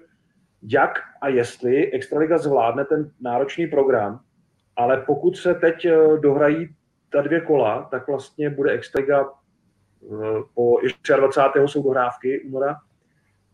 [0.63, 4.19] jak a jestli Extraliga zvládne ten náročný program,
[4.75, 6.75] ale pokud se teď eh, dohrají
[7.09, 9.29] ta dvě kola, tak vlastně bude Extraliga
[10.53, 10.77] po
[11.17, 11.59] 23.
[11.65, 12.75] jsou dohrávky února,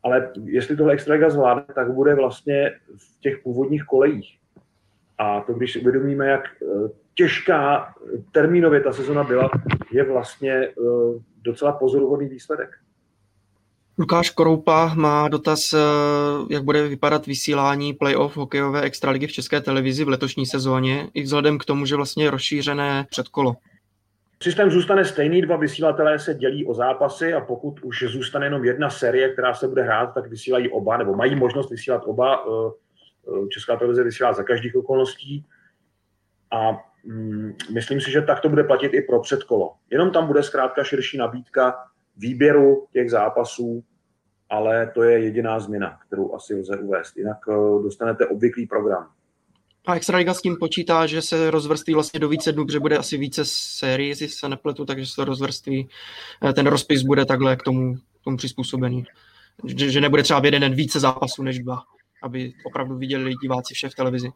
[0.03, 4.37] ale jestli tohle Extraliga zvládne, tak bude vlastně v těch původních kolejích.
[5.17, 7.93] A to, když si uvědomíme, jak eh, těžká
[8.31, 9.49] termínově ta sezona byla,
[9.91, 10.73] je vlastně eh,
[11.41, 12.69] docela pozoruhodný výsledek.
[13.99, 15.77] Lukáš Koroupa má dotaz, eh,
[16.49, 21.57] jak bude vypadat vysílání playoff hokejové extraligy v české televizi v letošní sezóně, i vzhledem
[21.57, 23.55] k tomu, že vlastně je rozšířené předkolo.
[24.43, 28.89] Systém zůstane stejný, dva vysílatelé se dělí o zápasy a pokud už zůstane jenom jedna
[28.89, 32.45] série, která se bude hrát, tak vysílají oba, nebo mají možnost vysílat oba.
[32.47, 32.71] Eh,
[33.27, 35.45] eh, Česká televize vysílá za každých okolností
[36.51, 36.71] a
[37.03, 39.73] mm, myslím si, že tak to bude platit i pro předkolo.
[39.89, 41.75] Jenom tam bude zkrátka širší nabídka
[42.17, 43.83] výběru těch zápasů,
[44.49, 47.17] ale to je jediná změna, kterou asi lze uvést.
[47.17, 49.11] Jinak eh, dostanete obvyklý program.
[49.87, 53.17] A Extraliga s tím počítá, že se rozvrství vlastně do více dnů, protože bude asi
[53.17, 55.89] více sérií, jestli se nepletu, takže se rozvrství.
[56.49, 59.03] Eh, ten rozpis bude takhle k tomu, k tomu přizpůsobený.
[59.65, 61.83] Že, že nebude třeba jeden den více zápasů než dva,
[62.23, 64.29] aby opravdu viděli diváci vše v televizi.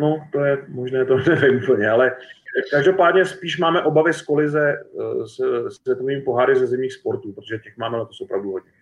[0.00, 2.16] No, to je možné, to nevím úplně, ale
[2.70, 7.76] každopádně spíš máme obavy z kolize eh, s, světovými poháry ze zimních sportů, protože těch
[7.76, 8.81] máme to opravdu hodně.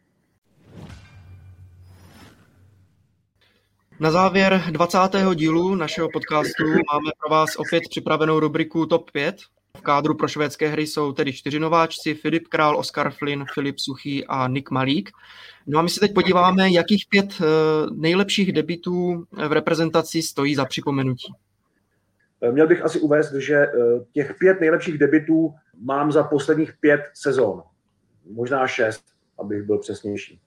[4.00, 4.98] Na závěr 20.
[5.34, 9.36] dílu našeho podcastu máme pro vás opět připravenou rubriku Top 5.
[9.76, 14.26] V kádru pro švédské hry jsou tedy čtyři nováčci, Filip Král, Oskar Flynn, Filip Suchý
[14.26, 15.10] a Nick Malík.
[15.66, 17.44] No a my se teď podíváme, jakých pět eh,
[17.94, 21.32] nejlepších debitů v reprezentaci stojí za připomenutí.
[22.42, 23.70] Eh, měl bych asi uvést, že eh,
[24.12, 27.62] těch pět nejlepších debitů mám za posledních pět sezon.
[28.32, 29.04] Možná šest,
[29.38, 30.40] abych byl přesnější.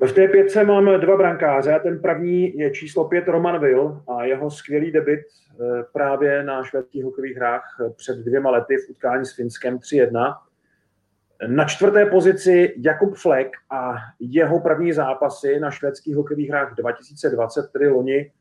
[0.00, 1.80] V té pětce mám dva brankáře.
[1.82, 7.04] Ten první je číslo pět Roman Will a jeho skvělý debit eh, právě na švédských
[7.04, 7.62] hokejových hrách
[7.96, 10.36] před dvěma lety v utkání s Finskem 3-1.
[11.46, 17.88] Na čtvrté pozici Jakub Fleck a jeho první zápasy na švédských hokejových hrách 2020, tedy
[17.88, 18.32] loni,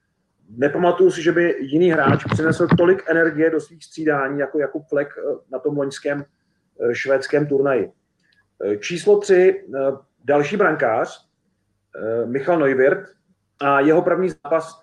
[0.50, 5.08] nepamatuju si, že by jiný hráč přinesl tolik energie do svých střídání jako Jakub Flek
[5.18, 6.26] eh, na tom loňském
[6.82, 7.92] eh, švédském turnaji.
[8.80, 9.66] Číslo tři,
[10.24, 11.31] další brankář,
[12.26, 13.10] Michal Neuwirth
[13.60, 14.82] a jeho první zápas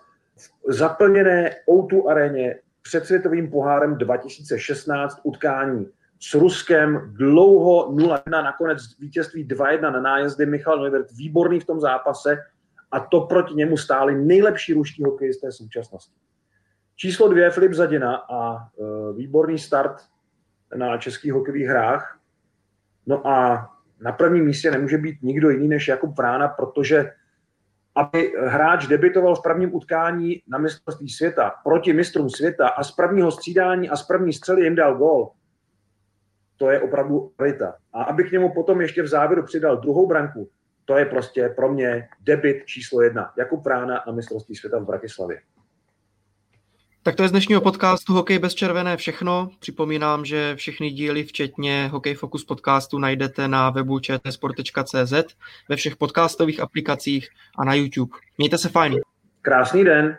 [0.68, 5.86] v zaplněné O2 aréně před světovým pohárem 2016 utkání
[6.20, 10.46] s Ruskem dlouho 0-1, nakonec vítězství 2-1 na nájezdy.
[10.46, 12.38] Michal Neuwirth výborný v tom zápase,
[12.90, 16.14] a to proti němu stáli nejlepší ruští hokejisté současnosti.
[16.96, 18.62] Číslo dvě Filip Zadina a e,
[19.12, 20.02] výborný start
[20.76, 22.18] na českých hokejových hrách.
[23.06, 23.68] No a
[24.01, 27.11] na prvním místě nemůže být nikdo jiný než Jakub Vrána, protože
[27.94, 33.30] aby hráč debitoval v prvním utkání na mistrovství světa proti mistrům světa a z prvního
[33.30, 35.30] střídání a z první střely jim dal gol,
[36.57, 37.74] to je opravdu realita.
[37.92, 40.51] A aby k němu potom ještě v závěru přidal druhou branku,
[40.84, 43.32] to je prostě pro mě debit číslo jedna.
[43.38, 45.40] Jakub Prána na mistrovství světa v Bratislavě.
[47.09, 49.50] Tak to je z dnešního podcastu Hokej bez červené všechno.
[49.59, 55.12] Připomínám, že všechny díly, včetně Hokej Focus podcastu, najdete na webu čtsport.cz,
[55.68, 57.28] ve všech podcastových aplikacích
[57.59, 58.16] a na YouTube.
[58.38, 58.96] Mějte se fajn.
[59.42, 60.18] Krásný den.